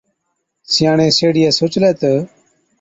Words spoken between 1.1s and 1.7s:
سيهڙِيئَي